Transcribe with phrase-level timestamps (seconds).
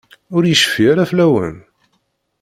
[0.35, 1.57] Ur yecfi ara fell-awen?